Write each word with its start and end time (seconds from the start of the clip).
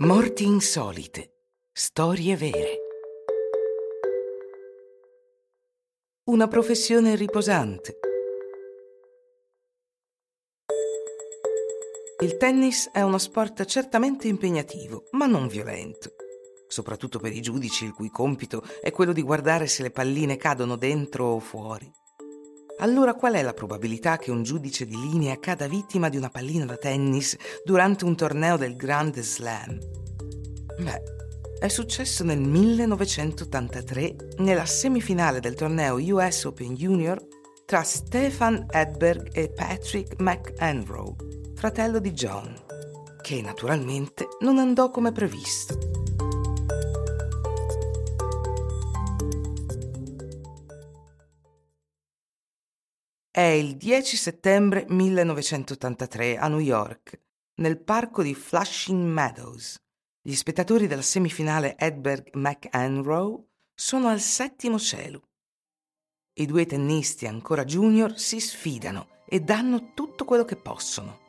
Morti 0.00 0.44
insolite. 0.44 1.32
Storie 1.72 2.36
vere. 2.36 2.76
Una 6.26 6.46
professione 6.46 7.16
riposante. 7.16 7.98
Il 12.22 12.36
tennis 12.36 12.90
è 12.92 13.00
uno 13.00 13.18
sport 13.18 13.64
certamente 13.64 14.28
impegnativo, 14.28 15.08
ma 15.10 15.26
non 15.26 15.48
violento. 15.48 16.12
Soprattutto 16.68 17.18
per 17.18 17.32
i 17.32 17.40
giudici 17.40 17.84
il 17.84 17.92
cui 17.92 18.08
compito 18.08 18.62
è 18.80 18.92
quello 18.92 19.12
di 19.12 19.22
guardare 19.22 19.66
se 19.66 19.82
le 19.82 19.90
palline 19.90 20.36
cadono 20.36 20.76
dentro 20.76 21.24
o 21.24 21.40
fuori. 21.40 21.90
Allora 22.80 23.14
qual 23.14 23.34
è 23.34 23.42
la 23.42 23.54
probabilità 23.54 24.18
che 24.18 24.30
un 24.30 24.44
giudice 24.44 24.86
di 24.86 24.96
linea 24.96 25.40
cada 25.40 25.66
vittima 25.66 26.08
di 26.08 26.16
una 26.16 26.30
pallina 26.30 26.64
da 26.64 26.76
tennis 26.76 27.36
durante 27.64 28.04
un 28.04 28.14
torneo 28.14 28.56
del 28.56 28.76
Grand 28.76 29.18
Slam? 29.18 29.78
Beh, 30.78 31.02
è 31.58 31.66
successo 31.66 32.22
nel 32.22 32.38
1983 32.38 34.16
nella 34.38 34.64
semifinale 34.64 35.40
del 35.40 35.54
torneo 35.54 35.96
US 36.14 36.44
Open 36.44 36.74
Junior 36.76 37.20
tra 37.64 37.82
Stefan 37.82 38.66
Edberg 38.70 39.30
e 39.32 39.50
Patrick 39.50 40.20
McEnroe, 40.20 41.16
fratello 41.56 41.98
di 41.98 42.12
John, 42.12 42.54
che 43.20 43.42
naturalmente 43.42 44.28
non 44.40 44.58
andò 44.58 44.92
come 44.92 45.10
previsto. 45.10 45.87
È 53.38 53.42
il 53.42 53.76
10 53.76 54.16
settembre 54.16 54.84
1983 54.88 56.38
a 56.38 56.48
New 56.48 56.58
York, 56.58 57.20
nel 57.60 57.80
parco 57.80 58.24
di 58.24 58.34
Flushing 58.34 59.00
Meadows. 59.00 59.80
Gli 60.20 60.34
spettatori 60.34 60.88
della 60.88 61.02
semifinale 61.02 61.78
Edberg 61.78 62.34
McEnroe 62.34 63.44
sono 63.72 64.08
al 64.08 64.18
settimo 64.18 64.76
cielo. 64.76 65.28
I 66.32 66.46
due 66.46 66.66
tennisti 66.66 67.28
ancora 67.28 67.64
junior 67.64 68.18
si 68.18 68.40
sfidano 68.40 69.06
e 69.28 69.38
danno 69.38 69.92
tutto 69.94 70.24
quello 70.24 70.44
che 70.44 70.56
possono. 70.56 71.20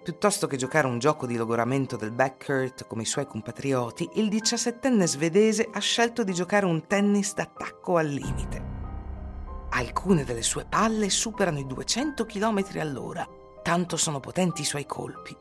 Piuttosto 0.00 0.46
che 0.46 0.56
giocare 0.56 0.86
un 0.86 1.00
gioco 1.00 1.26
di 1.26 1.34
logoramento 1.34 1.96
del 1.96 2.12
backcourt 2.12 2.86
come 2.86 3.02
i 3.02 3.06
suoi 3.06 3.26
compatrioti, 3.26 4.08
il 4.14 4.28
diciassettenne 4.28 5.08
svedese 5.08 5.68
ha 5.72 5.80
scelto 5.80 6.22
di 6.22 6.34
giocare 6.34 6.66
un 6.66 6.86
tennis 6.86 7.34
d'attacco 7.34 7.96
al 7.96 8.06
limite. 8.06 8.71
Alcune 9.82 10.22
delle 10.22 10.42
sue 10.42 10.64
palle 10.64 11.10
superano 11.10 11.58
i 11.58 11.66
200 11.66 12.24
km 12.24 12.64
all'ora, 12.78 13.28
tanto 13.64 13.96
sono 13.96 14.20
potenti 14.20 14.62
i 14.62 14.64
suoi 14.64 14.86
colpi. 14.86 15.36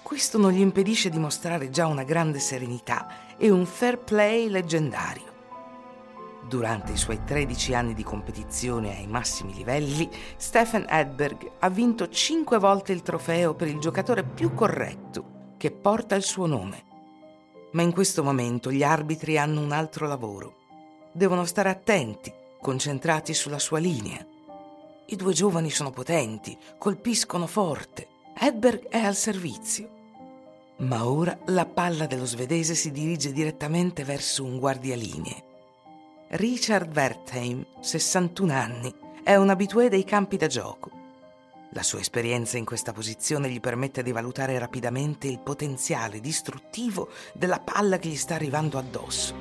Questo 0.00 0.38
non 0.38 0.52
gli 0.52 0.60
impedisce 0.60 1.10
di 1.10 1.18
mostrare 1.18 1.68
già 1.68 1.88
una 1.88 2.04
grande 2.04 2.38
serenità 2.38 3.36
e 3.36 3.50
un 3.50 3.66
fair 3.66 3.98
play 3.98 4.48
leggendario. 4.48 5.34
Durante 6.46 6.92
i 6.92 6.96
suoi 6.96 7.24
13 7.24 7.74
anni 7.74 7.94
di 7.94 8.04
competizione 8.04 8.96
ai 8.96 9.08
massimi 9.08 9.54
livelli, 9.54 10.08
Stefan 10.36 10.86
Edberg 10.88 11.50
ha 11.58 11.68
vinto 11.68 12.08
5 12.08 12.58
volte 12.58 12.92
il 12.92 13.02
trofeo 13.02 13.54
per 13.54 13.66
il 13.66 13.80
giocatore 13.80 14.22
più 14.22 14.54
corretto, 14.54 15.54
che 15.56 15.72
porta 15.72 16.14
il 16.14 16.22
suo 16.22 16.46
nome. 16.46 16.84
Ma 17.72 17.82
in 17.82 17.92
questo 17.92 18.22
momento 18.22 18.70
gli 18.70 18.84
arbitri 18.84 19.36
hanno 19.36 19.62
un 19.62 19.72
altro 19.72 20.06
lavoro. 20.06 20.54
Devono 21.10 21.44
stare 21.44 21.70
attenti 21.70 22.44
concentrati 22.66 23.32
sulla 23.32 23.60
sua 23.60 23.78
linea. 23.78 24.26
I 25.06 25.14
due 25.14 25.32
giovani 25.32 25.70
sono 25.70 25.92
potenti, 25.92 26.58
colpiscono 26.78 27.46
forte. 27.46 28.08
Edberg 28.36 28.88
è 28.88 28.98
al 28.98 29.14
servizio. 29.14 29.88
Ma 30.78 31.06
ora 31.06 31.38
la 31.44 31.64
palla 31.64 32.06
dello 32.06 32.26
svedese 32.26 32.74
si 32.74 32.90
dirige 32.90 33.30
direttamente 33.30 34.02
verso 34.02 34.42
un 34.42 34.58
guardialinee. 34.58 35.44
Richard 36.30 36.92
Wertheim, 36.92 37.64
61 37.78 38.52
anni, 38.52 38.92
è 39.22 39.36
un 39.36 39.48
abitué 39.48 39.88
dei 39.88 40.02
campi 40.02 40.36
da 40.36 40.48
gioco. 40.48 40.90
La 41.70 41.84
sua 41.84 42.00
esperienza 42.00 42.58
in 42.58 42.64
questa 42.64 42.92
posizione 42.92 43.48
gli 43.48 43.60
permette 43.60 44.02
di 44.02 44.10
valutare 44.10 44.58
rapidamente 44.58 45.28
il 45.28 45.38
potenziale 45.38 46.18
distruttivo 46.18 47.10
della 47.32 47.60
palla 47.60 47.98
che 47.98 48.08
gli 48.08 48.16
sta 48.16 48.34
arrivando 48.34 48.76
addosso. 48.76 49.34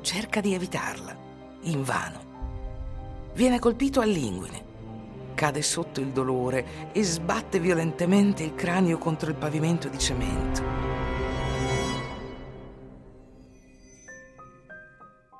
Cerca 0.00 0.40
di 0.40 0.54
evitarla 0.54 1.24
invano. 1.70 2.34
Viene 3.34 3.58
colpito 3.58 4.00
all'inguine, 4.00 4.64
cade 5.34 5.62
sotto 5.62 6.00
il 6.00 6.08
dolore 6.08 6.90
e 6.92 7.04
sbatte 7.04 7.60
violentemente 7.60 8.42
il 8.42 8.54
cranio 8.54 8.98
contro 8.98 9.30
il 9.30 9.36
pavimento 9.36 9.88
di 9.88 9.98
cemento. 9.98 10.62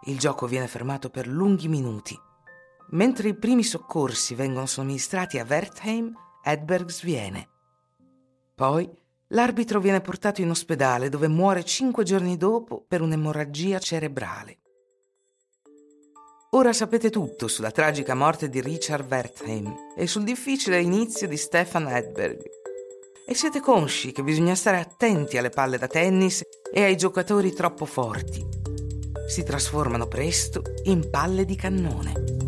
Il 0.05 0.19
gioco 0.19 0.47
viene 0.47 0.69
fermato 0.69 1.11
per 1.11 1.27
lunghi 1.27 1.67
minuti. 1.67 2.17
Mentre 2.91 3.29
i 3.31 3.35
primi 3.35 3.65
soccorsi 3.65 4.37
vengono 4.37 4.67
somministrati 4.67 5.41
a 5.41 5.47
Wertheim, 5.49 6.13
Edberg 6.45 6.89
sviene. 6.91 7.49
Poi 8.55 8.89
l'arbitro 9.29 9.81
viene 9.81 10.01
portato 10.01 10.41
in 10.41 10.51
ospedale 10.51 11.09
dove 11.09 11.27
muore 11.27 11.65
cinque 11.65 12.05
giorni 12.05 12.37
dopo 12.37 12.85
per 12.87 13.03
un'emorragia 13.03 13.81
cerebrale. 13.81 14.59
Ora 16.57 16.73
sapete 16.73 17.11
tutto 17.11 17.49
sulla 17.49 17.71
tragica 17.71 18.15
morte 18.15 18.49
di 18.49 18.63
Richard 18.63 19.07
Wertheim 19.11 19.93
e 19.95 20.07
sul 20.07 20.25
difficile 20.25 20.81
inizio 20.81 21.29
di 21.29 21.37
Stefan 21.37 21.87
Edberg. 21.87 22.41
E 23.27 23.35
siete 23.35 23.61
consci 23.61 24.11
che 24.11 24.23
bisogna 24.23 24.55
stare 24.55 24.79
attenti 24.79 25.37
alle 25.37 25.51
palle 25.51 25.77
da 25.77 25.87
tennis 25.87 26.41
e 26.73 26.83
ai 26.83 26.97
giocatori 26.97 27.53
troppo 27.53 27.85
forti. 27.85 28.43
Si 29.29 29.43
trasformano 29.45 30.07
presto 30.07 30.63
in 30.85 31.11
palle 31.11 31.45
di 31.45 31.57
cannone. 31.57 32.46